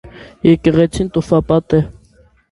[0.45, 1.83] Եկեղեցին տուֆապատ է։